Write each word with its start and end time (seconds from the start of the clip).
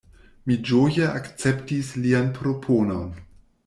Mi 0.51 0.57
ĝoje 0.69 1.05
akceptis 1.19 1.95
lian 2.05 2.35
proponon. 2.43 3.19